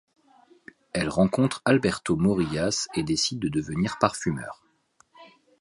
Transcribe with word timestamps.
Elle 0.93 1.09
rencontre 1.09 1.61
Alberto 1.63 2.15
Morillas 2.15 2.87
et 2.95 3.03
décide 3.03 3.37
de 3.39 3.49
devenir 3.49 3.99
parfumeur. 3.99 4.63